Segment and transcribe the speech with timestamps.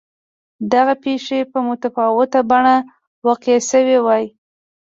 [0.73, 2.75] دغه پېښې په متفاوته بڼه
[3.25, 4.25] واقع شوې وای.